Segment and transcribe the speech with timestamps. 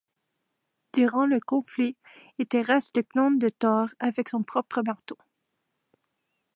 [0.95, 1.95] Durant le conflit,
[2.39, 5.19] il terrasse le clone de Thor avec son propre marteau.